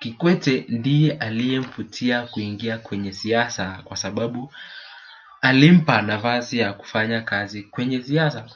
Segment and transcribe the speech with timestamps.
[0.00, 4.52] Kikwete ndiye aliyemvutia kuingia kwenye siasa kwasababu
[5.40, 8.46] alimpa nafasi ya kufanya kazi kwenye siasa